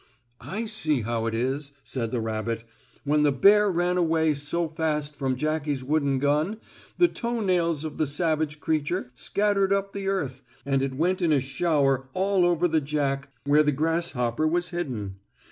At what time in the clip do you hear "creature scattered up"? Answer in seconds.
8.59-9.93